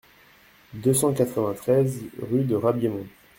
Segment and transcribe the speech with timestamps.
[0.73, 3.05] deux cent quatre-vingt-treize rue de Rabiémont